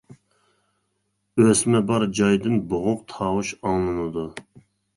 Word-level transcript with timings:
ئۆسمە 1.43 1.83
بار 1.93 2.07
جايدىن 2.21 2.57
بوغۇق 2.73 3.07
تاۋۇش 3.15 3.55
ئاڭلىنىدۇ. 3.61 4.29